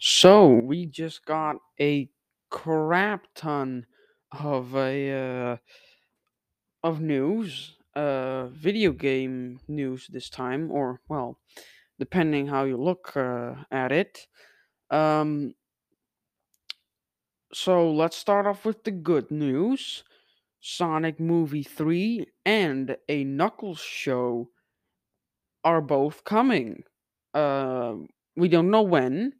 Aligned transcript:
So 0.00 0.48
we 0.48 0.86
just 0.86 1.26
got 1.26 1.56
a 1.78 2.08
crap 2.48 3.26
ton 3.34 3.84
of 4.32 4.74
a 4.74 5.12
uh, 5.12 5.56
of 6.82 7.02
news, 7.02 7.76
uh, 7.94 8.46
video 8.46 8.92
game 8.92 9.60
news 9.68 10.06
this 10.08 10.30
time, 10.30 10.70
or 10.70 11.02
well, 11.10 11.38
depending 11.98 12.46
how 12.46 12.64
you 12.64 12.78
look 12.78 13.14
uh, 13.14 13.56
at 13.70 13.92
it. 13.92 14.26
Um, 14.90 15.54
so 17.52 17.90
let's 17.90 18.16
start 18.16 18.46
off 18.46 18.64
with 18.64 18.84
the 18.84 18.90
good 18.90 19.30
news. 19.30 20.02
Sonic 20.60 21.20
Movie 21.20 21.62
3 21.62 22.26
and 22.46 22.96
a 23.08 23.24
Knuckles 23.24 23.80
show 23.80 24.48
are 25.62 25.82
both 25.82 26.24
coming. 26.24 26.84
Uh, 27.34 27.96
we 28.36 28.48
don't 28.48 28.70
know 28.70 28.82
when, 28.82 29.34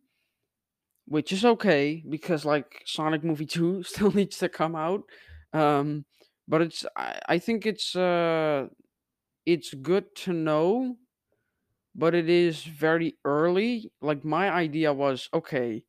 which 1.11 1.33
is 1.33 1.45
okay 1.45 2.05
because 2.09 2.45
like 2.45 2.83
Sonic 2.87 3.25
Movie 3.25 3.45
2 3.45 3.83
still 3.93 4.13
needs 4.13 4.39
to 4.39 4.49
come 4.49 4.77
out. 4.77 5.03
Um 5.53 6.07
but 6.49 6.63
it's 6.63 6.87
I, 6.97 7.19
I 7.29 7.39
think 7.39 7.67
it's 7.67 7.97
uh 7.97 8.69
it's 9.47 9.75
good 9.75 10.15
to 10.25 10.33
know, 10.33 10.97
but 11.95 12.15
it 12.15 12.29
is 12.29 12.63
very 12.63 13.17
early. 13.25 13.91
Like 14.01 14.25
my 14.25 14.51
idea 14.51 14.93
was 14.93 15.29
okay, 15.35 15.85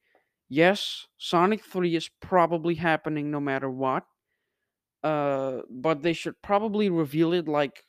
yes, 0.49 1.07
Sonic 1.17 1.63
3 1.63 1.95
is 1.95 2.09
probably 2.21 2.76
happening 2.76 3.29
no 3.29 3.40
matter 3.40 3.70
what. 3.70 4.05
Uh 5.03 5.62
but 5.70 6.01
they 6.01 6.13
should 6.13 6.41
probably 6.41 6.90
reveal 6.90 7.34
it 7.34 7.48
like 7.48 7.84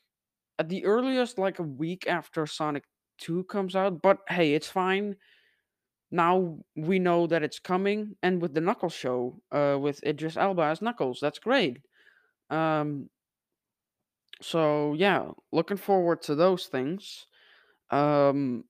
at 0.59 0.69
the 0.69 0.85
earliest 0.85 1.39
like 1.39 1.59
a 1.59 1.63
week 1.63 2.07
after 2.07 2.45
Sonic 2.47 2.85
2 3.19 3.45
comes 3.45 3.75
out, 3.75 4.01
but 4.01 4.19
hey, 4.29 4.53
it's 4.55 4.69
fine 4.69 5.15
now 6.13 6.59
we 6.75 6.99
know 6.99 7.25
that 7.25 7.41
it's 7.41 7.57
coming 7.57 8.15
and 8.21 8.39
with 8.39 8.53
the 8.53 8.61
knuckles 8.61 8.93
show 8.93 9.41
uh 9.51 9.75
with 9.81 10.03
idris 10.05 10.37
elba 10.37 10.61
as 10.61 10.81
knuckles 10.81 11.19
that's 11.19 11.39
great. 11.39 11.79
Um 12.51 13.09
so 14.39 14.93
yeah 14.93 15.31
looking 15.51 15.77
forward 15.77 16.21
to 16.23 16.35
those 16.35 16.67
things. 16.67 17.25
Um 17.89 18.65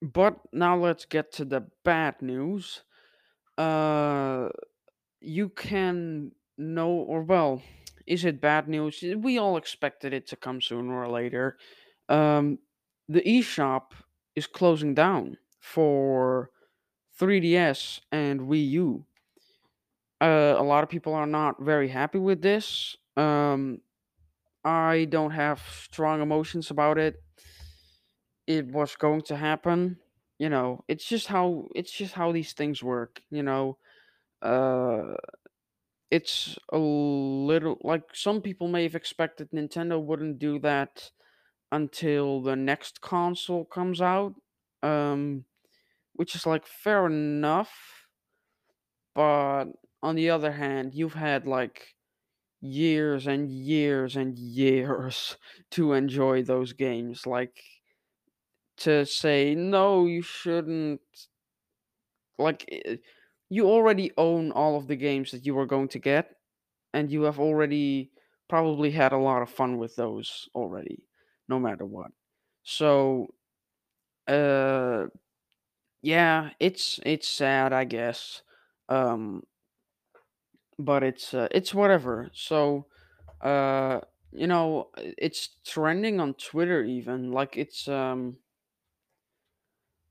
but 0.00 0.38
now 0.52 0.78
let's 0.78 1.04
get 1.04 1.32
to 1.32 1.44
the 1.44 1.66
bad 1.84 2.22
news. 2.22 2.84
Uh 3.58 4.50
you 5.20 5.48
can 5.48 6.30
know 6.56 6.90
or 6.90 7.22
well 7.22 7.60
is 8.06 8.24
it 8.24 8.40
bad 8.40 8.68
news? 8.68 9.02
We 9.16 9.36
all 9.38 9.56
expected 9.56 10.14
it 10.14 10.28
to 10.28 10.36
come 10.36 10.60
sooner 10.60 10.94
or 10.94 11.08
later. 11.08 11.58
Um 12.08 12.60
the 13.08 13.22
eShop 13.22 13.94
is 14.36 14.46
closing 14.46 14.94
down 14.94 15.38
for 15.74 16.50
3ds 17.12 18.00
and 18.12 18.40
wii 18.42 18.68
u 18.70 19.04
uh, 20.20 20.54
a 20.58 20.62
lot 20.62 20.82
of 20.82 20.90
people 20.90 21.14
are 21.14 21.26
not 21.26 21.60
very 21.62 21.88
happy 21.88 22.18
with 22.18 22.42
this. 22.42 22.96
Um, 23.16 23.80
I 24.64 25.06
don't 25.10 25.32
have 25.32 25.60
strong 25.60 26.22
emotions 26.22 26.70
about 26.70 26.98
it. 26.98 27.22
It 28.46 28.66
was 28.68 28.96
going 28.96 29.22
to 29.22 29.36
happen. 29.36 29.98
You 30.38 30.48
know, 30.48 30.84
it's 30.88 31.04
just 31.04 31.26
how 31.26 31.68
it's 31.74 31.90
just 31.92 32.14
how 32.14 32.32
these 32.32 32.52
things 32.52 32.82
work. 32.82 33.22
You 33.30 33.42
know, 33.42 33.78
uh, 34.42 35.14
it's 36.10 36.58
a 36.72 36.78
little 36.78 37.78
like 37.82 38.04
some 38.14 38.42
people 38.42 38.68
may 38.68 38.84
have 38.84 38.94
expected 38.94 39.50
Nintendo 39.50 40.02
wouldn't 40.02 40.38
do 40.38 40.58
that 40.60 41.10
until 41.72 42.42
the 42.42 42.56
next 42.56 43.00
console 43.02 43.64
comes 43.66 44.00
out. 44.02 44.34
Um, 44.82 45.44
which 46.18 46.36
is 46.36 46.46
like 46.46 46.66
fair 46.68 47.06
enough, 47.06 48.06
but 49.14 49.66
on 50.02 50.14
the 50.14 50.30
other 50.30 50.52
hand, 50.52 50.94
you've 50.94 51.14
had 51.14 51.46
like 51.46 51.96
years 52.60 53.26
and 53.26 53.50
years 53.50 54.16
and 54.16 54.38
years 54.38 55.36
to 55.72 55.94
enjoy 55.94 56.42
those 56.42 56.74
games. 56.74 57.26
Like 57.26 57.62
to 58.78 59.04
say 59.04 59.54
no, 59.54 60.06
you 60.06 60.22
shouldn't. 60.22 61.00
Like 62.38 62.64
eh, 62.70 62.96
you 63.48 63.66
already 63.68 64.12
own 64.16 64.52
all 64.52 64.76
of 64.76 64.86
the 64.86 64.96
games 64.96 65.30
that 65.32 65.46
you 65.46 65.54
were 65.54 65.66
going 65.66 65.88
to 65.88 65.98
get, 65.98 66.36
and 66.94 67.10
you 67.12 67.22
have 67.22 67.40
already 67.40 68.12
probably 68.48 68.90
had 68.92 69.12
a 69.12 69.18
lot 69.18 69.42
of 69.42 69.50
fun 69.50 69.78
with 69.78 69.96
those 69.96 70.48
already, 70.54 71.04
no 71.48 71.58
matter 71.60 71.84
what. 71.86 72.12
So, 72.64 73.28
uh, 74.28 75.06
yeah, 76.02 76.50
it's 76.60 77.00
it's 77.04 77.28
sad, 77.28 77.72
I 77.72 77.84
guess. 77.84 78.42
Um, 78.88 79.42
but 80.78 81.02
it's 81.02 81.34
uh, 81.34 81.48
it's 81.50 81.74
whatever. 81.74 82.30
So, 82.32 82.86
uh, 83.40 84.00
you 84.32 84.46
know, 84.46 84.88
it's 84.96 85.50
trending 85.66 86.20
on 86.20 86.34
Twitter 86.34 86.84
even. 86.84 87.32
Like 87.32 87.56
it's 87.56 87.88
um 87.88 88.38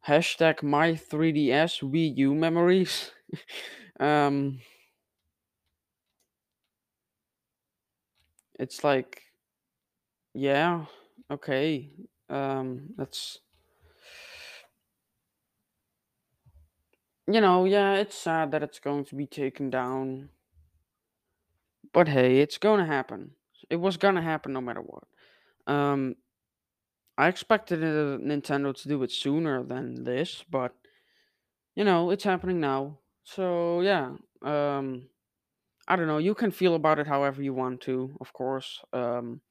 hashtag 0.08 0.64
my 0.64 0.96
3ds 0.96 1.80
Wii 1.82 2.18
U 2.18 2.34
memories. 2.34 3.12
um, 4.00 4.60
it's 8.60 8.84
like 8.84 9.24
yeah, 10.34 10.86
okay. 11.32 11.90
Um, 12.30 12.90
that's 12.98 13.40
you 17.28 17.42
know, 17.42 17.66
yeah, 17.66 17.94
it's 17.96 18.16
sad 18.16 18.52
that 18.52 18.64
it's 18.64 18.80
going 18.80 19.06
to 19.06 19.16
be 19.16 19.26
taken 19.26 19.70
down, 19.70 20.30
but 21.94 22.08
hey, 22.08 22.40
it's 22.40 22.58
going 22.58 22.80
to 22.80 22.86
happen. 22.86 23.32
It 23.70 23.78
was 23.78 23.98
gonna 23.98 24.22
happen 24.22 24.54
no 24.54 24.62
matter 24.62 24.82
what. 24.82 25.04
Um, 25.68 26.16
I 27.18 27.28
expected 27.28 27.84
uh, 27.84 28.18
Nintendo 28.20 28.74
to 28.76 28.88
do 28.88 29.04
it 29.04 29.12
sooner 29.12 29.64
than 29.64 30.04
this, 30.04 30.44
but 30.50 30.74
you 31.76 31.84
know, 31.84 32.10
it's 32.12 32.24
happening 32.24 32.60
now. 32.60 33.00
So 33.24 33.82
yeah, 33.82 34.14
um, 34.42 35.10
I 35.88 35.96
don't 35.96 36.08
know. 36.08 36.18
You 36.20 36.36
can 36.36 36.52
feel 36.52 36.76
about 36.76 37.00
it 37.00 37.08
however 37.08 37.42
you 37.42 37.54
want 37.54 37.82
to, 37.82 38.18
of 38.22 38.34
course. 38.34 38.82
Um, 38.94 39.42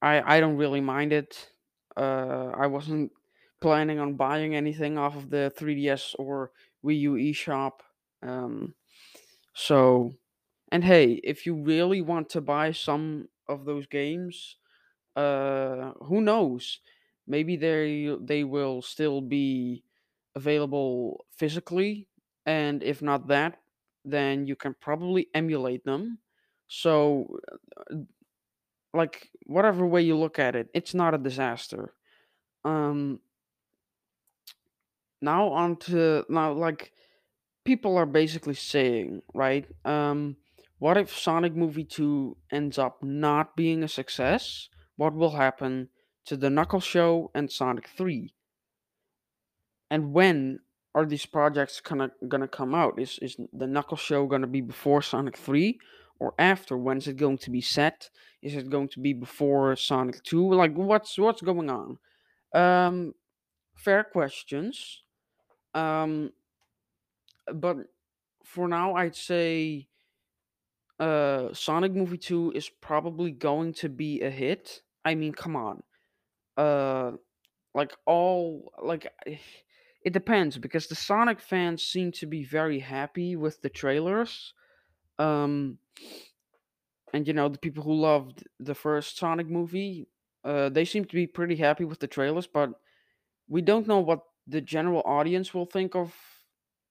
I 0.00 0.36
I 0.36 0.40
don't 0.40 0.56
really 0.56 0.80
mind 0.80 1.12
it. 1.12 1.50
Uh, 1.96 2.50
I 2.54 2.66
wasn't 2.66 3.12
planning 3.62 4.00
on 4.00 4.16
buying 4.16 4.54
anything 4.56 4.98
off 4.98 5.16
of 5.16 5.30
the 5.30 5.52
3DS 5.56 6.14
or 6.18 6.52
Wii 6.84 7.00
U 7.00 7.12
eShop. 7.14 7.80
Um, 8.22 8.74
so 9.54 10.14
and 10.72 10.84
hey, 10.84 11.14
if 11.24 11.46
you 11.46 11.54
really 11.62 12.00
want 12.00 12.30
to 12.30 12.40
buy 12.40 12.72
some 12.72 13.28
of 13.48 13.64
those 13.64 13.86
games, 13.86 14.56
uh, 15.16 15.92
who 16.04 16.20
knows? 16.20 16.80
Maybe 17.26 17.56
they 17.56 18.16
they 18.20 18.44
will 18.44 18.82
still 18.82 19.20
be 19.20 19.84
available 20.34 21.26
physically, 21.30 22.08
and 22.46 22.82
if 22.82 23.02
not 23.02 23.28
that, 23.28 23.60
then 24.04 24.46
you 24.46 24.56
can 24.56 24.74
probably 24.80 25.28
emulate 25.34 25.84
them. 25.84 26.18
So, 26.68 27.40
like 28.94 29.30
whatever 29.46 29.86
way 29.86 30.02
you 30.02 30.16
look 30.16 30.38
at 30.38 30.54
it, 30.56 30.68
it's 30.74 30.94
not 30.94 31.14
a 31.14 31.18
disaster. 31.18 31.94
Um, 32.64 33.20
now 35.22 35.48
on 35.48 35.76
to 35.76 36.24
now 36.28 36.52
like 36.52 36.92
people 37.64 37.96
are 37.96 38.06
basically 38.06 38.54
saying, 38.54 39.22
right? 39.34 39.66
Um, 39.84 40.36
what 40.78 40.96
if 40.96 41.16
Sonic 41.16 41.54
Movie 41.54 41.84
2 41.84 42.36
ends 42.50 42.76
up 42.76 43.02
not 43.02 43.54
being 43.54 43.84
a 43.84 43.88
success? 43.88 44.68
What 44.96 45.14
will 45.14 45.36
happen 45.36 45.88
to 46.26 46.36
the 46.36 46.50
Knuckles 46.50 46.84
Show 46.84 47.30
and 47.34 47.50
Sonic 47.50 47.88
3? 47.88 48.34
And 49.90 50.12
when 50.12 50.58
are 50.94 51.06
these 51.06 51.26
projects 51.26 51.80
gonna 51.80 52.10
gonna 52.28 52.48
come 52.48 52.74
out? 52.74 52.98
Is 52.98 53.18
is 53.22 53.36
the 53.52 53.66
Knuckles 53.66 54.00
Show 54.00 54.26
gonna 54.26 54.46
be 54.46 54.60
before 54.60 55.02
Sonic 55.02 55.36
3 55.36 55.78
or 56.18 56.34
after? 56.38 56.76
When 56.76 56.98
is 56.98 57.08
it 57.08 57.16
going 57.16 57.38
to 57.38 57.50
be 57.50 57.60
set? 57.60 58.10
Is 58.42 58.54
it 58.56 58.68
going 58.68 58.88
to 58.88 59.00
be 59.00 59.12
before 59.12 59.76
Sonic 59.76 60.22
2? 60.24 60.52
Like 60.52 60.74
what's 60.74 61.16
what's 61.18 61.42
going 61.42 61.70
on? 61.70 61.98
Um 62.54 63.14
fair 63.76 64.04
questions. 64.04 65.02
Um 65.74 66.32
but 67.52 67.76
for 68.44 68.68
now 68.68 68.94
I'd 68.94 69.16
say 69.16 69.88
uh 70.98 71.52
Sonic 71.52 71.92
Movie 71.92 72.18
2 72.18 72.52
is 72.52 72.68
probably 72.68 73.30
going 73.30 73.72
to 73.74 73.88
be 73.88 74.20
a 74.20 74.30
hit. 74.30 74.82
I 75.04 75.14
mean, 75.14 75.32
come 75.32 75.56
on. 75.56 75.82
Uh 76.56 77.12
like 77.74 77.96
all 78.06 78.72
like 78.82 79.06
it 80.02 80.12
depends 80.12 80.58
because 80.58 80.88
the 80.88 80.94
Sonic 80.94 81.40
fans 81.40 81.82
seem 81.84 82.12
to 82.12 82.26
be 82.26 82.44
very 82.44 82.80
happy 82.80 83.36
with 83.36 83.62
the 83.62 83.70
trailers. 83.70 84.54
Um 85.18 85.78
and 87.12 87.26
you 87.26 87.34
know, 87.34 87.48
the 87.48 87.58
people 87.58 87.84
who 87.84 87.94
loved 87.94 88.44
the 88.58 88.74
first 88.74 89.18
Sonic 89.18 89.48
movie, 89.48 90.08
uh 90.44 90.68
they 90.68 90.84
seem 90.84 91.04
to 91.04 91.14
be 91.14 91.26
pretty 91.26 91.56
happy 91.56 91.84
with 91.84 92.00
the 92.00 92.06
trailers, 92.06 92.46
but 92.46 92.70
we 93.48 93.62
don't 93.62 93.86
know 93.86 94.00
what 94.00 94.22
the 94.46 94.60
general 94.60 95.02
audience 95.04 95.54
will 95.54 95.66
think 95.66 95.94
of 95.94 96.14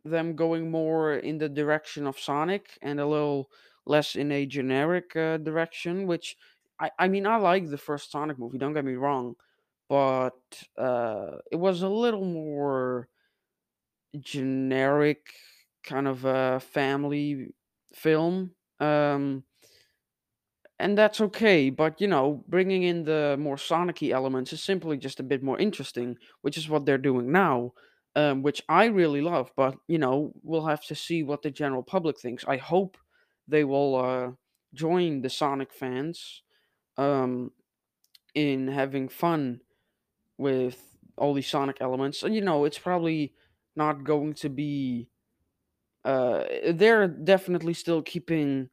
them 0.03 0.35
going 0.35 0.71
more 0.71 1.13
in 1.13 1.37
the 1.37 1.49
direction 1.49 2.07
of 2.07 2.19
Sonic 2.19 2.77
and 2.81 2.99
a 2.99 3.05
little 3.05 3.49
less 3.85 4.15
in 4.15 4.31
a 4.31 4.45
generic 4.45 5.15
uh, 5.15 5.37
direction. 5.37 6.07
Which 6.07 6.35
I, 6.79 6.91
I 6.97 7.07
mean, 7.07 7.27
I 7.27 7.37
like 7.37 7.69
the 7.69 7.77
first 7.77 8.11
Sonic 8.11 8.39
movie. 8.39 8.57
Don't 8.57 8.73
get 8.73 8.85
me 8.85 8.95
wrong, 8.95 9.35
but 9.89 10.39
uh, 10.77 11.37
it 11.51 11.57
was 11.57 11.81
a 11.81 11.89
little 11.89 12.25
more 12.25 13.09
generic, 14.19 15.33
kind 15.83 16.07
of 16.07 16.25
a 16.25 16.59
family 16.59 17.53
film. 17.93 18.51
Um, 18.79 19.43
and 20.81 20.97
that's 20.97 21.21
okay. 21.21 21.69
But 21.69 22.01
you 22.01 22.07
know, 22.07 22.43
bringing 22.47 22.83
in 22.83 23.03
the 23.03 23.37
more 23.39 23.57
Sonic-y 23.57 24.09
elements 24.09 24.51
is 24.51 24.61
simply 24.61 24.97
just 24.97 25.19
a 25.19 25.23
bit 25.23 25.43
more 25.43 25.59
interesting, 25.59 26.17
which 26.41 26.57
is 26.57 26.67
what 26.67 26.85
they're 26.85 26.97
doing 26.97 27.31
now, 27.31 27.73
um, 28.15 28.41
which 28.41 28.61
I 28.67 28.85
really 28.85 29.21
love. 29.21 29.51
But 29.55 29.75
you 29.87 29.99
know, 29.99 30.33
we'll 30.43 30.65
have 30.65 30.83
to 30.85 30.95
see 30.95 31.23
what 31.23 31.43
the 31.43 31.51
general 31.51 31.83
public 31.83 32.19
thinks. 32.19 32.43
I 32.47 32.57
hope 32.57 32.97
they 33.47 33.63
will 33.63 33.95
uh, 33.95 34.31
join 34.73 35.21
the 35.21 35.29
Sonic 35.29 35.71
fans 35.71 36.41
um, 36.97 37.51
in 38.33 38.67
having 38.67 39.07
fun 39.07 39.61
with 40.37 40.81
all 41.17 41.33
these 41.33 41.47
Sonic 41.47 41.77
elements. 41.79 42.23
And 42.23 42.33
you 42.33 42.41
know, 42.41 42.65
it's 42.65 42.79
probably 42.79 43.33
not 43.75 44.03
going 44.03 44.33
to 44.35 44.49
be. 44.49 45.09
Uh, 46.03 46.45
they're 46.71 47.07
definitely 47.07 47.75
still 47.75 48.01
keeping 48.01 48.69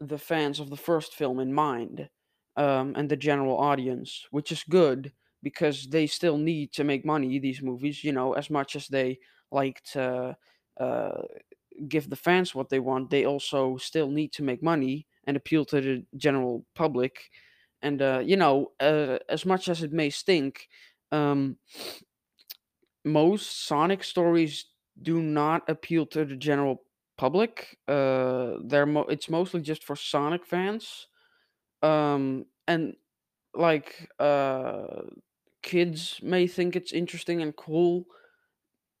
the 0.00 0.18
fans 0.18 0.60
of 0.60 0.70
the 0.70 0.76
first 0.76 1.14
film 1.14 1.38
in 1.40 1.52
mind 1.52 2.08
um, 2.56 2.94
and 2.96 3.08
the 3.08 3.16
general 3.16 3.58
audience, 3.58 4.26
which 4.30 4.52
is 4.52 4.64
good 4.64 5.12
because 5.42 5.88
they 5.88 6.06
still 6.06 6.38
need 6.38 6.72
to 6.72 6.84
make 6.84 7.04
money. 7.04 7.38
These 7.38 7.62
movies, 7.62 8.02
you 8.04 8.12
know, 8.12 8.32
as 8.32 8.50
much 8.50 8.76
as 8.76 8.88
they 8.88 9.18
like 9.50 9.82
to 9.92 10.36
uh, 10.80 11.22
give 11.88 12.08
the 12.08 12.16
fans 12.16 12.54
what 12.54 12.68
they 12.68 12.80
want, 12.80 13.10
they 13.10 13.24
also 13.24 13.76
still 13.76 14.10
need 14.10 14.32
to 14.32 14.42
make 14.42 14.62
money 14.62 15.06
and 15.26 15.36
appeal 15.36 15.64
to 15.66 15.80
the 15.80 16.04
general 16.16 16.64
public. 16.74 17.30
And 17.82 18.00
uh, 18.00 18.22
you 18.24 18.36
know, 18.36 18.72
uh, 18.80 19.18
as 19.28 19.44
much 19.44 19.68
as 19.68 19.82
it 19.82 19.92
may 19.92 20.10
stink, 20.10 20.68
um, 21.12 21.58
most 23.04 23.66
Sonic 23.66 24.02
stories 24.04 24.66
do 25.00 25.20
not 25.20 25.68
appeal 25.68 26.06
to 26.06 26.24
the 26.24 26.36
general 26.36 26.82
public. 27.24 27.78
Uh, 27.88 28.56
they're 28.70 28.86
mo- 28.86 29.10
it's 29.14 29.28
mostly 29.30 29.60
just 29.62 29.84
for 29.84 29.96
Sonic 29.96 30.44
fans. 30.46 31.08
Um, 31.82 32.46
and 32.68 32.94
like 33.54 34.10
uh, 34.20 35.02
kids 35.62 36.20
may 36.22 36.46
think 36.46 36.76
it's 36.76 36.92
interesting 36.92 37.42
and 37.42 37.56
cool, 37.56 38.06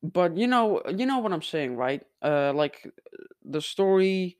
but 0.02 0.36
you 0.36 0.46
know, 0.46 0.82
you 0.88 1.06
know 1.06 1.18
what 1.18 1.32
I'm 1.32 1.42
saying, 1.42 1.76
right? 1.76 2.02
Uh, 2.22 2.52
like 2.52 2.86
the 3.44 3.60
story 3.60 4.38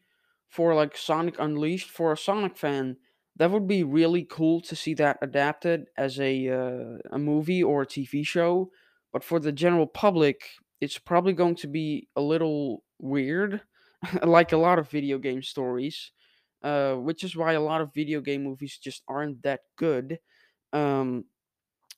for 0.49 0.75
like 0.75 0.97
Sonic 0.97 1.37
Unleashed 1.39 1.91
for 1.91 2.13
a 2.13 2.17
Sonic 2.17 2.57
fan, 2.57 2.97
that 3.37 3.51
would 3.51 3.67
be 3.67 3.83
really 3.83 4.25
cool 4.25 4.61
to 4.63 4.77
see 4.77 4.95
that 4.95 5.19
adapted 5.23 5.87
as 5.97 6.21
a 6.21 6.49
uh, 6.49 6.99
a 7.13 7.19
movie 7.19 7.63
or 7.63 7.83
a 7.83 7.87
TV 7.87 8.23
show. 8.23 8.71
But 9.13 9.25
for 9.25 9.41
the 9.41 9.53
general 9.53 9.87
public, 9.87 10.43
it's 10.81 10.99
probably 10.99 11.33
going 11.33 11.57
to 11.57 11.69
be 11.69 12.09
a 12.17 12.21
little 12.21 12.85
weird, 13.01 13.63
like 14.23 14.53
a 14.53 14.57
lot 14.57 14.79
of 14.79 14.91
video 14.91 15.19
game 15.19 15.43
stories, 15.43 16.13
uh, 16.63 16.95
which 16.95 17.25
is 17.25 17.37
why 17.37 17.53
a 17.53 17.61
lot 17.61 17.81
of 17.81 17.95
video 17.95 18.21
game 18.21 18.45
movies 18.45 18.79
just 18.79 19.03
aren't 19.09 19.43
that 19.43 19.61
good. 19.77 20.19
Um, 20.73 21.27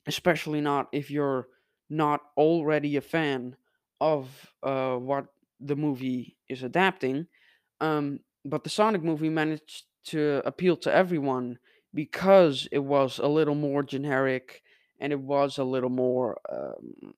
especially 0.07 0.61
not 0.61 0.89
if 0.93 1.11
you're 1.11 1.49
not 1.91 2.21
already 2.37 2.97
a 2.97 3.01
fan 3.01 3.57
of 4.01 4.53
uh, 4.63 4.97
what 4.97 5.27
the 5.61 5.77
movie 5.77 6.37
is 6.49 6.63
adapting. 6.63 7.27
Um, 7.81 8.21
but 8.45 8.65
the 8.65 8.71
Sonic 8.71 9.03
movie 9.03 9.29
managed 9.29 9.85
to 10.07 10.43
appeal 10.45 10.77
to 10.79 10.93
everyone 10.95 11.59
because 11.95 12.69
it 12.71 12.79
was 12.81 13.19
a 13.19 13.27
little 13.27 13.55
more 13.55 13.83
generic 13.83 14.63
and 15.01 15.13
it 15.13 15.21
was 15.21 15.59
a 15.59 15.65
little 15.65 15.91
more 15.91 16.39
um, 16.51 17.15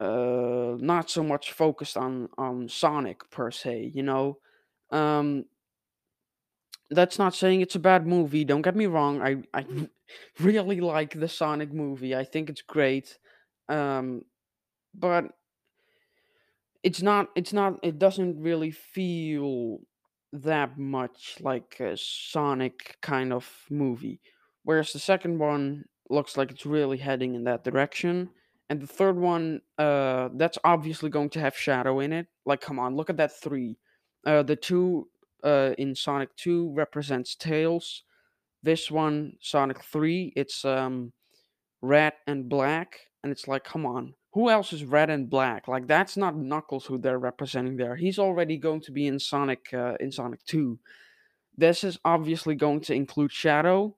uh, 0.00 0.76
not 0.78 1.10
so 1.10 1.22
much 1.22 1.52
focused 1.52 1.96
on 1.96 2.28
on 2.36 2.68
Sonic 2.68 3.30
per 3.30 3.50
se. 3.50 3.92
You 3.94 4.02
know, 4.02 4.38
um, 4.90 5.46
that's 6.90 7.18
not 7.18 7.34
saying 7.34 7.60
it's 7.60 7.74
a 7.74 7.80
bad 7.80 8.06
movie. 8.06 8.44
Don't 8.44 8.62
get 8.62 8.76
me 8.76 8.86
wrong. 8.86 9.22
I 9.22 9.42
I 9.52 9.66
really 10.40 10.80
like 10.80 11.18
the 11.18 11.28
Sonic 11.28 11.72
movie. 11.72 12.14
I 12.14 12.24
think 12.24 12.50
it's 12.50 12.62
great. 12.62 13.18
Um, 13.68 14.22
but 14.94 15.26
it's 16.82 17.02
not 17.02 17.28
it's 17.34 17.52
not 17.52 17.78
it 17.82 17.98
doesn't 17.98 18.40
really 18.40 18.70
feel 18.70 19.78
that 20.32 20.76
much 20.78 21.36
like 21.40 21.78
a 21.80 21.96
Sonic 21.96 22.96
kind 23.00 23.32
of 23.32 23.48
movie. 23.70 24.20
Whereas 24.64 24.92
the 24.92 24.98
second 24.98 25.38
one 25.38 25.84
looks 26.10 26.36
like 26.36 26.50
it's 26.50 26.66
really 26.66 26.98
heading 26.98 27.34
in 27.34 27.44
that 27.44 27.64
direction. 27.64 28.30
And 28.70 28.80
the 28.80 28.86
third 28.86 29.18
one, 29.18 29.60
uh, 29.78 30.30
that's 30.34 30.58
obviously 30.64 31.10
going 31.10 31.30
to 31.30 31.40
have 31.40 31.56
Shadow 31.56 32.00
in 32.00 32.12
it. 32.12 32.26
Like, 32.46 32.60
come 32.60 32.78
on, 32.78 32.96
look 32.96 33.10
at 33.10 33.18
that 33.18 33.38
three. 33.40 33.76
Uh, 34.26 34.42
the 34.42 34.56
two 34.56 35.08
uh, 35.44 35.74
in 35.76 35.94
Sonic 35.94 36.34
2 36.36 36.72
represents 36.72 37.34
Tails. 37.34 38.02
This 38.62 38.90
one, 38.90 39.34
Sonic 39.40 39.84
3, 39.84 40.32
it's 40.34 40.64
um 40.64 41.12
red 41.82 42.14
and 42.26 42.48
black. 42.48 43.00
And 43.22 43.30
it's 43.30 43.46
like, 43.46 43.64
come 43.64 43.86
on, 43.86 44.14
who 44.32 44.50
else 44.50 44.72
is 44.72 44.84
red 44.84 45.10
and 45.10 45.28
black? 45.28 45.68
Like 45.68 45.86
that's 45.86 46.16
not 46.16 46.36
Knuckles 46.36 46.86
who 46.86 46.98
they're 46.98 47.18
representing 47.18 47.76
there. 47.76 47.96
He's 47.96 48.18
already 48.18 48.56
going 48.56 48.80
to 48.82 48.92
be 48.92 49.06
in 49.06 49.18
Sonic 49.18 49.72
uh, 49.72 49.94
in 50.00 50.10
Sonic 50.10 50.44
2. 50.46 50.78
This 51.56 51.84
is 51.84 51.98
obviously 52.04 52.54
going 52.54 52.80
to 52.80 52.94
include 52.94 53.30
Shadow. 53.30 53.96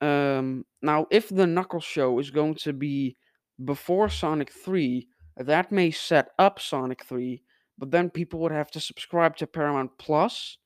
Um, 0.00 0.64
now, 0.80 1.06
if 1.10 1.28
the 1.28 1.46
Knuckles 1.46 1.84
show 1.84 2.18
is 2.18 2.30
going 2.30 2.54
to 2.56 2.72
be 2.72 3.16
before 3.64 4.08
Sonic 4.08 4.50
3, 4.50 5.08
that 5.36 5.70
may 5.72 5.90
set 5.90 6.30
up 6.38 6.60
Sonic 6.60 7.04
3, 7.04 7.42
but 7.76 7.90
then 7.90 8.10
people 8.10 8.40
would 8.40 8.52
have 8.52 8.70
to 8.72 8.80
subscribe 8.80 9.36
to 9.36 9.46
Paramount 9.46 9.92
Plus 9.98 10.58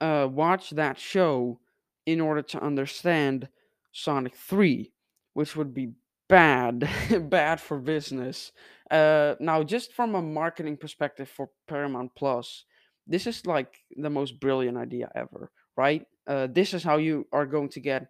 uh, 0.00 0.26
watch 0.30 0.70
that 0.70 0.98
show 0.98 1.60
in 2.06 2.20
order 2.20 2.42
to 2.42 2.62
understand 2.62 3.48
Sonic 3.92 4.34
3, 4.36 4.92
which 5.34 5.56
would 5.56 5.74
be 5.74 5.92
bad, 6.28 6.88
bad 7.30 7.60
for 7.60 7.78
business. 7.78 8.52
Uh, 8.90 9.34
now, 9.40 9.62
just 9.62 9.92
from 9.92 10.14
a 10.14 10.22
marketing 10.22 10.76
perspective 10.76 11.28
for 11.28 11.50
Paramount 11.68 12.12
Plus, 12.16 12.64
this 13.06 13.26
is 13.26 13.46
like 13.46 13.76
the 13.96 14.10
most 14.10 14.40
brilliant 14.40 14.78
idea 14.78 15.10
ever, 15.14 15.50
right? 15.76 16.06
Uh, 16.26 16.46
this 16.50 16.74
is 16.74 16.82
how 16.82 16.96
you 16.96 17.26
are 17.32 17.46
going 17.46 17.68
to 17.68 17.80
get 17.80 18.06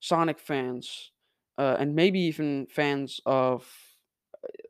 Sonic 0.00 0.38
fans 0.38 1.12
uh, 1.60 1.76
and 1.78 1.94
maybe 1.94 2.18
even 2.20 2.66
fans 2.70 3.20
of 3.26 3.70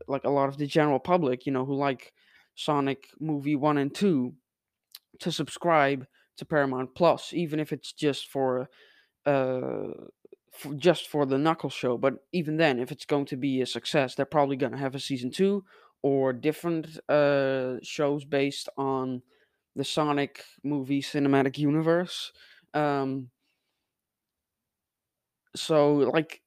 like 0.09 0.25
a 0.25 0.31
lot 0.31 0.49
of 0.49 0.57
the 0.59 0.67
general 0.67 0.99
public, 0.99 1.47
you 1.47 1.53
know, 1.53 1.65
who 1.65 1.77
like 1.77 2.13
Sonic 2.57 3.07
movie 3.21 3.55
1 3.55 3.79
and 3.79 3.95
2 3.95 4.35
to 5.21 5.31
subscribe 5.31 6.05
to 6.37 6.45
Paramount 6.45 6.97
Plus, 6.97 7.33
even 7.33 7.61
if 7.61 7.73
it's 7.73 7.93
just 7.93 8.27
for 8.27 8.69
uh 9.25 9.93
for, 10.53 10.75
just 10.75 11.07
for 11.07 11.25
the 11.27 11.39
Knuckles 11.39 11.75
show. 11.75 11.97
But 11.97 12.15
even 12.33 12.57
then, 12.57 12.81
if 12.81 12.91
it's 12.91 13.07
going 13.07 13.27
to 13.27 13.37
be 13.37 13.61
a 13.61 13.67
success, 13.67 14.17
they're 14.17 14.27
probably 14.27 14.57
going 14.57 14.73
to 14.73 14.79
have 14.79 14.97
a 14.97 15.01
season 15.01 15.31
two 15.31 15.63
or 16.03 16.33
different 16.33 16.99
uh 17.09 17.77
shows 17.85 18.25
based 18.25 18.69
on 18.77 19.23
the 19.77 19.85
Sonic 19.85 20.43
movie 20.65 21.03
cinematic 21.03 21.57
universe. 21.57 22.33
Um, 22.75 23.31
so 25.55 25.95
like 26.19 26.43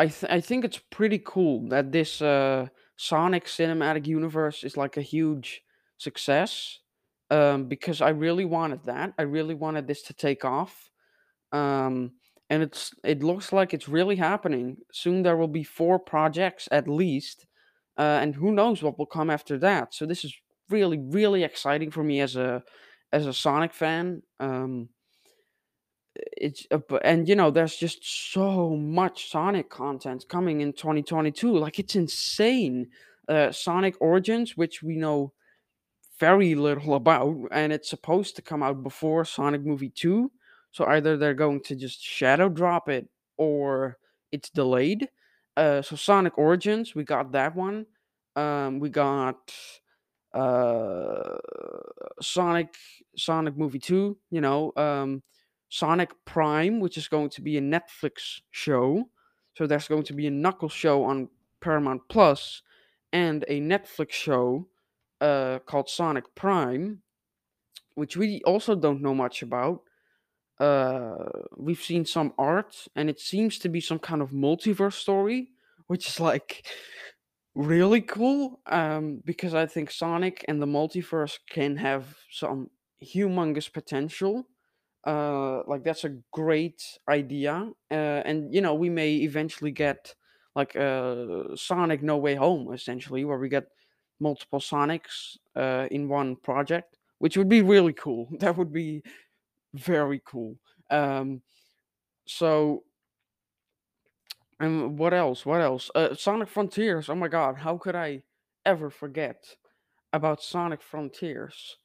I 0.00 0.06
th- 0.06 0.32
I 0.32 0.40
think 0.40 0.64
it's 0.64 0.80
pretty 0.98 1.20
cool 1.24 1.68
that 1.68 1.92
this 1.92 2.22
uh 2.22 2.68
Sonic 2.96 3.46
cinematic 3.46 4.06
universe 4.06 4.64
is 4.64 4.76
like 4.76 4.96
a 4.96 5.02
huge 5.02 5.62
success. 5.98 6.78
Um, 7.30 7.66
because 7.68 8.00
I 8.00 8.10
really 8.10 8.44
wanted 8.44 8.84
that. 8.86 9.14
I 9.16 9.22
really 9.22 9.54
wanted 9.54 9.86
this 9.86 10.02
to 10.02 10.14
take 10.14 10.44
off. 10.44 10.90
Um, 11.52 12.12
and 12.50 12.62
it's 12.62 12.92
it 13.04 13.22
looks 13.22 13.52
like 13.52 13.74
it's 13.74 13.88
really 13.88 14.16
happening. 14.16 14.78
Soon 14.92 15.22
there 15.22 15.36
will 15.36 15.48
be 15.60 15.64
four 15.64 15.98
projects 15.98 16.68
at 16.72 16.88
least, 16.88 17.46
uh, 17.98 18.18
and 18.22 18.34
who 18.34 18.52
knows 18.52 18.82
what 18.82 18.98
will 18.98 19.06
come 19.18 19.30
after 19.30 19.58
that. 19.58 19.94
So 19.94 20.06
this 20.06 20.24
is 20.24 20.34
really 20.70 20.98
really 20.98 21.44
exciting 21.44 21.90
for 21.92 22.04
me 22.04 22.20
as 22.20 22.36
a 22.36 22.62
as 23.12 23.26
a 23.26 23.32
Sonic 23.34 23.74
fan. 23.74 24.22
Um, 24.40 24.88
it's 26.36 26.66
uh, 26.70 26.78
and 27.04 27.28
you 27.28 27.34
know 27.36 27.50
there's 27.50 27.76
just 27.76 28.32
so 28.32 28.76
much 28.76 29.30
Sonic 29.30 29.70
content 29.70 30.26
coming 30.28 30.60
in 30.60 30.72
2022. 30.72 31.56
Like 31.58 31.78
it's 31.78 31.96
insane. 31.96 32.88
Uh, 33.28 33.52
Sonic 33.52 33.94
Origins, 34.00 34.56
which 34.56 34.82
we 34.82 34.96
know 34.96 35.32
very 36.18 36.54
little 36.54 36.94
about, 37.02 37.36
and 37.52 37.72
it's 37.72 37.90
supposed 37.90 38.36
to 38.36 38.42
come 38.42 38.62
out 38.62 38.82
before 38.82 39.24
Sonic 39.24 39.64
Movie 39.64 39.90
2. 39.90 40.30
So 40.72 40.84
either 40.86 41.16
they're 41.16 41.34
going 41.34 41.62
to 41.62 41.76
just 41.76 42.02
shadow 42.02 42.48
drop 42.48 42.88
it 42.88 43.08
or 43.36 43.98
it's 44.32 44.50
delayed. 44.50 45.08
uh, 45.56 45.82
so 45.82 45.96
Sonic 45.96 46.38
Origins, 46.38 46.94
we 46.94 47.04
got 47.04 47.32
that 47.32 47.54
one. 47.56 47.86
Um, 48.36 48.78
we 48.78 48.88
got 48.90 49.52
uh, 50.32 51.38
Sonic 52.20 52.74
Sonic 53.16 53.56
Movie 53.56 53.80
Two. 53.80 54.16
You 54.30 54.40
know, 54.40 54.72
um, 54.76 55.22
Sonic 55.70 56.10
Prime, 56.24 56.80
which 56.80 56.98
is 56.98 57.08
going 57.08 57.30
to 57.30 57.40
be 57.40 57.56
a 57.56 57.62
Netflix 57.62 58.40
show. 58.50 59.08
So 59.56 59.66
there's 59.66 59.88
going 59.88 60.02
to 60.04 60.12
be 60.12 60.26
a 60.26 60.30
Knuckles 60.30 60.72
show 60.72 61.04
on 61.04 61.28
Paramount 61.60 62.02
Plus, 62.08 62.62
and 63.12 63.44
a 63.48 63.60
Netflix 63.60 64.10
show 64.10 64.66
uh, 65.20 65.60
called 65.66 65.88
Sonic 65.88 66.34
Prime, 66.34 67.02
which 67.94 68.16
we 68.16 68.42
also 68.44 68.74
don't 68.74 69.00
know 69.00 69.14
much 69.14 69.42
about. 69.42 69.82
Uh, 70.58 71.28
we've 71.56 71.80
seen 71.80 72.04
some 72.04 72.32
art, 72.36 72.86
and 72.96 73.08
it 73.08 73.20
seems 73.20 73.58
to 73.58 73.68
be 73.68 73.80
some 73.80 73.98
kind 73.98 74.22
of 74.22 74.30
multiverse 74.30 74.94
story, 74.94 75.50
which 75.86 76.08
is 76.08 76.20
like 76.20 76.66
really 77.54 78.00
cool. 78.00 78.60
Um, 78.66 79.22
because 79.24 79.54
I 79.54 79.66
think 79.66 79.90
Sonic 79.90 80.44
and 80.48 80.60
the 80.60 80.66
multiverse 80.66 81.38
can 81.48 81.76
have 81.76 82.16
some 82.30 82.70
humongous 83.02 83.72
potential. 83.72 84.46
Uh, 85.06 85.62
like 85.66 85.82
that's 85.82 86.04
a 86.04 86.16
great 86.30 86.82
idea, 87.08 87.70
uh, 87.90 87.94
and 87.94 88.52
you 88.52 88.60
know 88.60 88.74
we 88.74 88.90
may 88.90 89.16
eventually 89.16 89.70
get 89.70 90.14
like 90.54 90.76
uh, 90.76 91.56
Sonic 91.56 92.02
No 92.02 92.18
Way 92.18 92.34
Home, 92.34 92.72
essentially, 92.74 93.24
where 93.24 93.38
we 93.38 93.48
get 93.48 93.68
multiple 94.20 94.60
Sonics 94.60 95.38
uh, 95.56 95.86
in 95.90 96.08
one 96.08 96.36
project, 96.36 96.98
which 97.18 97.36
would 97.38 97.48
be 97.48 97.62
really 97.62 97.94
cool. 97.94 98.28
That 98.40 98.56
would 98.58 98.72
be 98.72 99.02
very 99.74 100.20
cool. 100.24 100.56
Um, 100.90 101.42
so, 102.26 102.84
and 104.58 104.98
what 104.98 105.14
else? 105.14 105.46
What 105.46 105.60
else? 105.60 105.90
Uh, 105.94 106.14
Sonic 106.14 106.48
Frontiers. 106.48 107.08
Oh 107.08 107.14
my 107.14 107.28
God, 107.28 107.56
how 107.56 107.78
could 107.78 107.96
I 107.96 108.22
ever 108.66 108.90
forget 108.90 109.56
about 110.12 110.42
Sonic 110.42 110.82
Frontiers? 110.82 111.78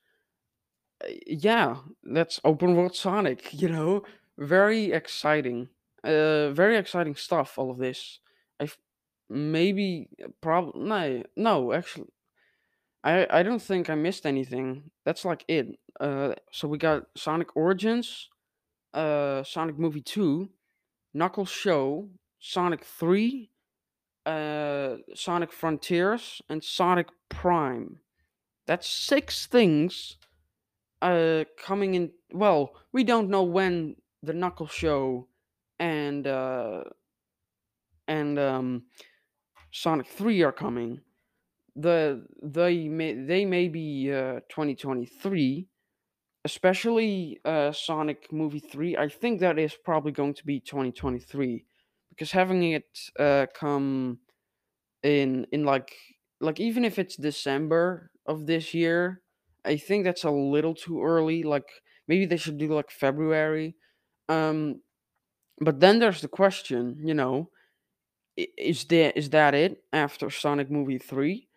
Uh, 1.05 1.12
yeah, 1.27 1.77
that's 2.03 2.39
open 2.43 2.75
world 2.75 2.95
Sonic. 2.95 3.53
You 3.53 3.69
know, 3.69 4.03
very 4.38 4.91
exciting. 4.91 5.69
Uh, 6.03 6.51
very 6.51 6.77
exciting 6.77 7.15
stuff. 7.15 7.57
All 7.57 7.71
of 7.71 7.77
this. 7.77 8.19
I 8.59 8.69
maybe 9.29 10.09
probably 10.41 10.81
no, 10.81 11.24
no. 11.35 11.74
Actually, 11.74 12.09
I 13.03 13.27
I 13.29 13.43
don't 13.43 13.62
think 13.62 13.89
I 13.89 13.95
missed 13.95 14.25
anything. 14.25 14.91
That's 15.05 15.25
like 15.25 15.45
it. 15.47 15.67
Uh, 16.00 16.33
so 16.51 16.67
we 16.67 16.77
got 16.77 17.03
Sonic 17.15 17.55
Origins, 17.55 18.29
uh, 18.93 19.43
Sonic 19.43 19.79
Movie 19.79 20.01
Two, 20.01 20.50
Knuckles 21.13 21.50
Show, 21.50 22.09
Sonic 22.39 22.83
3, 22.83 23.50
uh, 24.25 24.97
Sonic 25.15 25.53
Frontiers, 25.53 26.41
and 26.50 26.63
Sonic 26.63 27.07
Prime. 27.29 28.00
That's 28.67 28.89
six 28.89 29.47
things 29.47 30.17
uh, 31.01 31.45
coming 31.57 31.95
in. 31.95 32.11
Well, 32.31 32.75
we 32.91 33.03
don't 33.03 33.29
know 33.29 33.43
when 33.43 33.97
the 34.23 34.33
Knuckles 34.33 34.71
Show 34.71 35.27
and 35.79 36.25
uh, 36.27 36.83
and 38.07 38.37
um, 38.39 38.85
Sonic 39.71 40.07
3 40.07 40.43
are 40.43 40.51
coming. 40.51 41.01
The 41.75 42.25
they 42.41 42.87
may 42.89 43.13
they 43.13 43.45
may 43.45 43.67
be 43.67 44.11
uh, 44.11 44.41
2023, 44.49 45.67
especially 46.45 47.39
uh, 47.45 47.71
Sonic 47.73 48.31
Movie 48.31 48.59
3. 48.59 48.97
I 48.97 49.09
think 49.09 49.41
that 49.41 49.59
is 49.59 49.75
probably 49.75 50.13
going 50.13 50.35
to 50.35 50.45
be 50.45 50.59
2023 50.61 51.65
because 52.09 52.31
having 52.31 52.63
it 52.63 52.99
uh, 53.19 53.47
come 53.53 54.19
in 55.03 55.47
in 55.51 55.65
like 55.65 55.95
like 56.41 56.59
even 56.59 56.85
if 56.85 56.99
it's 56.99 57.15
December 57.17 58.11
of 58.25 58.47
this 58.47 58.73
year, 58.73 59.21
I 59.65 59.77
think 59.77 60.03
that's 60.03 60.24
a 60.24 60.31
little 60.31 60.75
too 60.75 61.03
early. 61.03 61.43
Like 61.43 61.69
maybe 62.07 62.25
they 62.25 62.38
should 62.38 62.57
do 62.57 62.74
like 62.74 62.91
February. 62.91 63.75
Um, 64.29 64.81
but 65.60 65.79
then 65.79 66.00
there's 66.00 66.22
the 66.22 66.27
question, 66.27 66.98
you 67.03 67.13
know, 67.13 67.50
is 68.38 68.86
there 68.86 69.12
is 69.15 69.29
that 69.29 69.53
it 69.53 69.84
after 69.93 70.29
Sonic 70.29 70.69
Movie 70.69 70.98
3? 70.98 71.48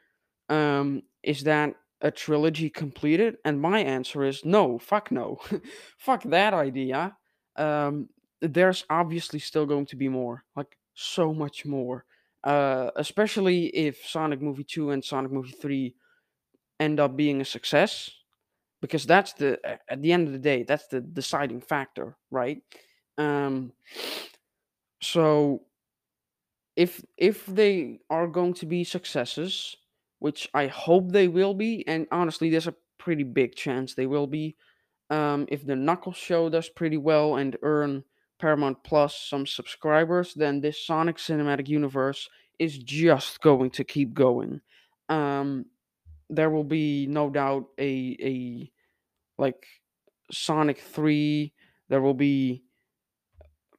Um, 0.48 1.02
is 1.22 1.42
that 1.44 1.74
a 2.00 2.10
trilogy 2.10 2.70
completed? 2.70 3.36
And 3.44 3.60
my 3.60 3.80
answer 3.80 4.24
is 4.24 4.44
no, 4.44 4.78
fuck 4.78 5.10
no. 5.10 5.40
fuck 5.98 6.22
that 6.24 6.54
idea. 6.54 7.16
Um, 7.56 8.08
there's 8.40 8.84
obviously 8.88 9.40
still 9.40 9.66
going 9.66 9.86
to 9.86 9.96
be 9.96 10.08
more, 10.08 10.44
like 10.54 10.78
so 10.94 11.34
much 11.34 11.66
more. 11.66 12.04
Uh, 12.44 12.90
especially 12.94 13.66
if 13.66 14.06
Sonic 14.06 14.40
Movie 14.40 14.62
2 14.62 14.90
and 14.92 15.04
Sonic 15.04 15.32
Movie 15.32 15.50
3 15.60 15.94
end 16.80 17.00
up 17.00 17.16
being 17.16 17.40
a 17.40 17.44
success, 17.44 18.10
because 18.80 19.06
that's 19.06 19.32
the, 19.34 19.58
at 19.88 20.02
the 20.02 20.12
end 20.12 20.26
of 20.26 20.32
the 20.32 20.38
day, 20.38 20.62
that's 20.62 20.86
the 20.88 21.00
deciding 21.00 21.60
factor, 21.60 22.16
right? 22.30 22.62
Um, 23.16 23.72
so 25.02 25.62
if 26.76 27.04
if 27.16 27.44
they 27.46 27.98
are 28.08 28.28
going 28.28 28.54
to 28.54 28.66
be 28.66 28.84
successes, 28.84 29.76
which 30.20 30.48
I 30.54 30.68
hope 30.68 31.10
they 31.10 31.28
will 31.28 31.54
be, 31.54 31.86
and 31.88 32.06
honestly, 32.12 32.50
there's 32.50 32.68
a 32.68 32.74
pretty 32.98 33.24
big 33.24 33.54
chance 33.56 33.94
they 33.94 34.06
will 34.06 34.26
be. 34.26 34.56
Um, 35.10 35.46
if 35.48 35.66
the 35.66 35.74
Knuckles 35.74 36.16
show 36.16 36.48
does 36.48 36.68
pretty 36.68 36.96
well 36.98 37.36
and 37.36 37.56
earn 37.62 38.04
Paramount 38.38 38.84
Plus 38.84 39.16
some 39.16 39.46
subscribers, 39.46 40.34
then 40.34 40.60
this 40.60 40.84
Sonic 40.84 41.16
Cinematic 41.16 41.68
Universe 41.68 42.28
is 42.58 42.78
just 42.78 43.40
going 43.40 43.70
to 43.70 43.84
keep 43.84 44.14
going. 44.14 44.60
Um, 45.08 45.66
there 46.30 46.50
will 46.50 46.64
be 46.64 47.06
no 47.06 47.30
doubt 47.30 47.66
a 47.78 48.16
a 48.20 48.72
like 49.38 49.66
Sonic 50.30 50.78
Three. 50.78 51.52
There 51.88 52.02
will 52.02 52.14
be 52.14 52.64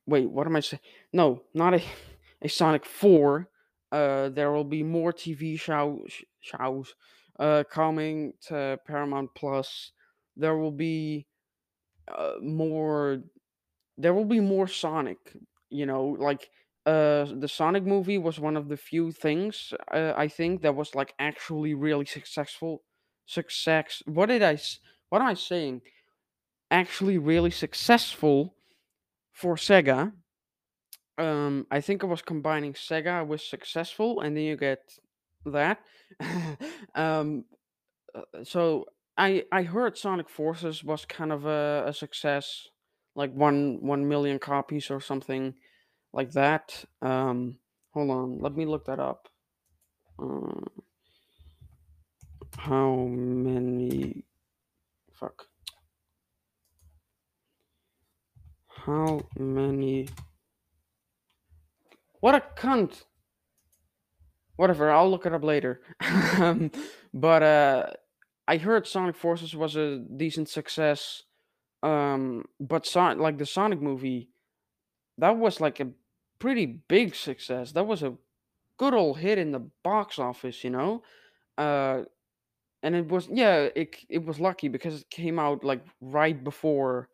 wait, 0.09 0.29
what 0.29 0.47
am 0.47 0.55
I 0.55 0.59
saying? 0.59 0.81
No, 1.13 1.43
not 1.53 1.75
a 1.75 1.83
a 2.41 2.49
Sonic 2.49 2.85
4. 2.85 3.47
Uh, 3.91 4.29
there 4.29 4.51
will 4.51 4.63
be 4.63 4.83
more 4.83 5.11
TV 5.11 5.59
show, 5.59 6.05
shows 6.41 6.93
uh, 7.39 7.63
coming 7.69 8.33
to 8.47 8.79
Paramount 8.85 9.29
Plus. 9.35 9.91
There 10.35 10.57
will 10.57 10.71
be 10.71 11.25
uh, 12.07 12.33
more. 12.41 13.19
There 13.97 14.13
will 14.13 14.25
be 14.25 14.39
more 14.39 14.67
Sonic. 14.67 15.17
You 15.69 15.85
know, 15.85 16.15
like 16.19 16.49
uh, 16.85 17.25
the 17.25 17.47
Sonic 17.47 17.83
movie 17.85 18.17
was 18.17 18.39
one 18.39 18.57
of 18.57 18.69
the 18.69 18.77
few 18.77 19.11
things 19.11 19.73
uh, 19.91 20.13
I 20.15 20.27
think 20.27 20.61
that 20.61 20.75
was 20.75 20.95
like 20.95 21.13
actually 21.19 21.73
really 21.73 22.05
successful. 22.05 22.83
Success. 23.25 24.01
What 24.05 24.27
did 24.27 24.41
i 24.41 24.57
What 25.09 25.21
am 25.21 25.27
I 25.27 25.35
saying? 25.35 25.81
Actually, 26.71 27.17
really 27.17 27.51
successful 27.51 28.55
for 29.31 29.55
Sega 29.55 30.13
um 31.19 31.67
i 31.69 31.81
think 31.81 32.03
i 32.03 32.07
was 32.07 32.21
combining 32.21 32.73
sega 32.73 33.25
with 33.27 33.41
successful 33.41 34.21
and 34.21 34.35
then 34.35 34.43
you 34.43 34.55
get 34.55 34.79
that 35.45 35.79
um 36.95 37.43
uh, 38.15 38.21
so 38.43 38.85
i 39.17 39.43
i 39.51 39.63
heard 39.63 39.97
sonic 39.97 40.29
forces 40.29 40.83
was 40.83 41.05
kind 41.05 41.31
of 41.31 41.45
a, 41.45 41.83
a 41.87 41.93
success 41.93 42.67
like 43.15 43.33
one 43.33 43.77
one 43.81 44.07
million 44.07 44.39
copies 44.39 44.89
or 44.89 45.01
something 45.01 45.53
like 46.13 46.31
that 46.31 46.85
um 47.01 47.57
hold 47.91 48.09
on 48.09 48.39
let 48.39 48.55
me 48.55 48.65
look 48.65 48.85
that 48.85 48.99
up. 48.99 49.29
Uh, 50.17 50.61
how 52.57 52.95
many 52.95 54.25
fuck. 55.13 55.47
How 58.67 59.21
many 59.37 60.09
what 62.19 62.35
a 62.35 62.41
cunt. 62.55 63.03
Whatever 64.55 64.91
i'll 64.91 65.09
look 65.09 65.25
it 65.25 65.33
up 65.33 65.43
later. 65.43 65.81
Um, 66.39 66.71
but 67.13 67.43
uh 67.43 67.87
i 68.47 68.55
heard 68.57 68.87
sonic 68.87 69.15
forces 69.17 69.55
was 69.55 69.75
a 69.75 69.99
decent 69.99 70.47
success 70.47 71.23
um 71.83 72.45
but 72.59 72.85
son- 72.85 73.19
like 73.19 73.37
the 73.37 73.45
sonic 73.45 73.81
movie 73.81 74.29
that 75.17 75.35
was 75.37 75.59
like 75.59 75.79
a 75.81 75.89
pretty 76.39 76.65
big 76.65 77.15
success. 77.15 77.71
That 77.73 77.87
was 77.87 78.03
a 78.03 78.15
good 78.77 78.93
old 78.93 79.19
hit 79.19 79.37
in 79.37 79.51
the 79.51 79.69
box 79.83 80.19
office 80.19 80.63
you 80.63 80.69
know? 80.69 81.03
Uh 81.57 82.03
and 82.83 82.95
it 82.95 83.07
was 83.07 83.27
yeah 83.29 83.67
it 83.75 83.95
it 84.09 84.25
was 84.25 84.39
lucky 84.39 84.67
because 84.67 85.01
it 85.01 85.09
came 85.09 85.39
out 85.39 85.63
like 85.63 85.83
right 86.01 86.43
before 86.43 87.09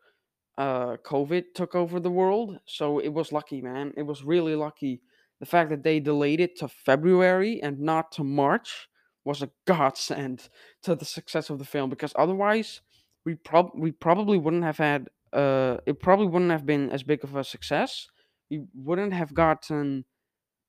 uh 0.58 0.96
covid 0.98 1.44
took 1.54 1.74
over 1.74 2.00
the 2.00 2.10
world. 2.10 2.58
So 2.66 2.98
it 2.98 3.08
was 3.12 3.32
lucky 3.32 3.60
man. 3.62 3.92
It 3.96 4.02
was 4.02 4.24
really 4.24 4.54
lucky. 4.54 5.02
The 5.40 5.46
fact 5.46 5.70
that 5.70 5.82
they 5.82 6.00
delayed 6.00 6.40
it 6.40 6.56
to 6.58 6.68
february 6.68 7.60
and 7.62 7.80
not 7.80 8.12
to 8.12 8.24
march 8.24 8.88
was 9.24 9.42
a 9.42 9.50
godsend 9.66 10.48
to 10.82 10.94
the 10.94 11.04
success 11.04 11.50
of 11.50 11.58
the 11.58 11.64
film 11.64 11.90
because 11.90 12.12
otherwise 12.16 12.80
we 13.24 13.34
prob 13.34 13.70
we 13.74 13.92
probably 13.92 14.38
wouldn't 14.38 14.64
have 14.64 14.78
had 14.78 15.08
uh 15.32 15.76
it 15.86 16.00
probably 16.00 16.26
wouldn't 16.26 16.52
have 16.52 16.64
been 16.64 16.90
as 16.90 17.02
big 17.02 17.22
of 17.24 17.36
a 17.36 17.44
success 17.44 18.08
we 18.50 18.64
wouldn't 18.74 19.12
have 19.12 19.34
gotten 19.34 20.04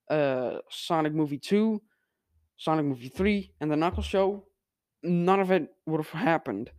uh, 0.10 0.60
Sonic 0.69 1.13
Movie 1.13 1.39
2, 1.39 1.81
Sonic 2.57 2.86
Movie 2.86 3.10
3, 3.10 3.53
and 3.62 3.72
the 3.72 3.75
Knuckles 3.77 4.05
Show, 4.05 4.48
none 5.03 5.39
of 5.39 5.51
it 5.51 5.69
would 5.86 6.00
have 6.03 6.10
happened. 6.22 6.72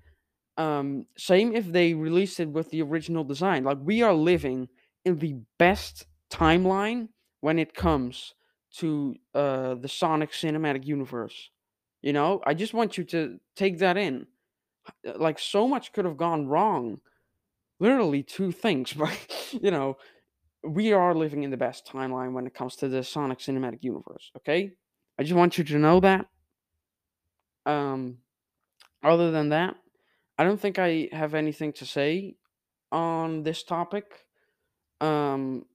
Um, 0.57 1.07
same 1.17 1.55
if 1.55 1.67
they 1.67 1.95
released 1.95 2.41
it 2.41 2.49
with 2.51 2.71
the 2.71 2.83
original 2.83 3.25
design. 3.25 3.65
Like, 3.65 3.79
we 3.81 4.03
are 4.03 4.15
living 4.15 4.69
in 5.05 5.19
the 5.19 5.37
best 5.59 6.07
timeline 6.31 7.11
when 7.41 7.59
it 7.59 7.75
comes 7.75 8.35
to 8.79 9.17
uh, 9.35 9.77
the 9.77 9.89
Sonic 9.89 10.33
cinematic 10.33 10.85
universe. 10.85 11.51
You 12.03 12.13
know, 12.13 12.43
I 12.47 12.55
just 12.55 12.75
want 12.75 12.99
you 12.99 13.05
to 13.05 13.41
take 13.57 13.79
that 13.79 13.97
in. 13.97 14.27
Like, 15.05 15.39
so 15.39 15.69
much 15.69 15.93
could 15.93 16.05
have 16.05 16.17
gone 16.17 16.47
wrong. 16.49 17.01
Literally, 17.81 18.23
two 18.23 18.53
things, 18.53 18.93
but 18.95 19.19
you 19.53 19.71
know, 19.71 19.97
we 20.65 20.93
are 20.93 21.15
living 21.15 21.43
in 21.43 21.51
the 21.51 21.57
best 21.57 21.87
timeline 21.87 22.33
when 22.33 22.47
it 22.47 22.55
comes 22.55 22.77
to 22.77 22.89
the 22.89 23.05
Sonic 23.05 23.39
cinematic 23.39 23.83
universe, 23.83 24.31
okay? 24.37 24.73
I 25.19 25.23
just 25.23 25.35
want 25.35 25.59
you 25.59 25.65
to 25.65 25.79
know 25.79 26.01
that. 26.01 26.27
Um, 27.67 28.19
other 29.03 29.31
than 29.31 29.51
that, 29.51 29.77
I 30.39 30.45
don't 30.45 30.61
think 30.61 30.79
I 30.79 31.09
have 31.13 31.35
anything 31.35 31.73
to 31.75 31.87
say 31.87 32.37
on 32.91 33.43
this 33.43 33.63
topic. 33.63 34.27
Um, 35.01 35.67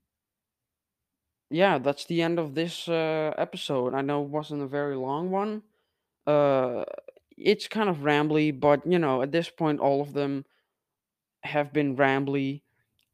yeah, 1.49 1.77
that's 1.77 2.05
the 2.05 2.21
end 2.21 2.39
of 2.39 2.55
this 2.55 2.87
uh, 2.87 3.33
episode. 3.37 3.93
I 3.93 4.01
know 4.01 4.23
it 4.23 4.29
wasn't 4.29 4.63
a 4.63 4.67
very 4.67 4.95
long 4.95 5.29
one. 5.29 5.63
Uh, 6.25 6.83
it's 7.37 7.67
kind 7.67 7.89
of 7.89 7.97
rambly, 7.97 8.57
but 8.57 8.85
you 8.87 8.99
know, 8.99 9.21
at 9.21 9.31
this 9.31 9.49
point, 9.49 9.79
all 9.79 10.01
of 10.01 10.13
them 10.13 10.45
have 11.43 11.73
been 11.73 11.95
rambly, 11.95 12.61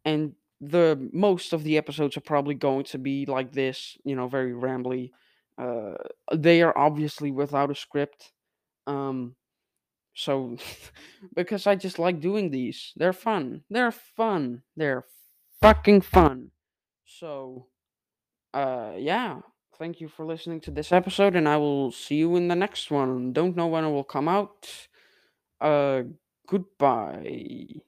and 0.06 0.36
the 0.62 1.10
most 1.14 1.54
of 1.54 1.64
the 1.64 1.78
episodes 1.78 2.18
are 2.18 2.22
probably 2.22 2.56
going 2.56 2.84
to 2.86 2.98
be 2.98 3.26
like 3.26 3.54
this. 3.54 3.98
You 4.04 4.16
know, 4.16 4.28
very 4.28 4.54
rambly. 4.54 5.12
Uh, 5.58 5.96
they 6.34 6.62
are 6.62 6.78
obviously 6.78 7.32
without 7.32 7.72
a 7.72 7.76
script. 7.76 8.32
Um, 8.88 9.36
so 10.14 10.58
because 11.36 11.66
I 11.66 11.76
just 11.76 12.00
like 12.00 12.20
doing 12.20 12.52
these. 12.52 12.94
They're 12.96 13.14
fun. 13.14 13.64
They're 13.70 13.92
fun. 13.92 14.64
They're 14.76 15.06
fucking 15.62 16.02
fun. 16.02 16.52
So 17.06 17.68
uh 18.54 18.94
yeah, 18.98 19.40
thank 19.78 20.02
you 20.02 20.08
for 20.10 20.26
listening 20.26 20.60
to 20.62 20.72
this 20.72 20.92
episode 20.92 21.36
and 21.36 21.48
I 21.48 21.58
will 21.58 21.92
see 21.92 22.16
you 22.16 22.36
in 22.36 22.48
the 22.48 22.56
next 22.56 22.92
one. 22.92 23.34
Don't 23.34 23.56
know 23.56 23.68
when 23.68 23.86
it 23.86 23.92
will 23.92 24.04
come 24.04 24.28
out. 24.28 24.88
Uh 25.62 26.04
goodbye. 26.48 27.82